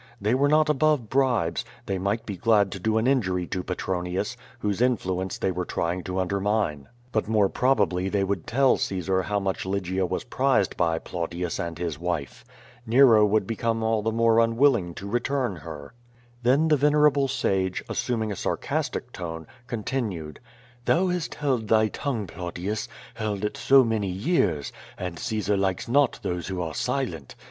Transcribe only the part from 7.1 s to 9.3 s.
lUit more probably they would tell (*aesar